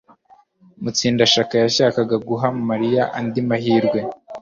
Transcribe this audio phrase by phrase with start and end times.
[0.81, 3.99] Mutsindashyaka yashakaga guha Mariya andi mahirwe.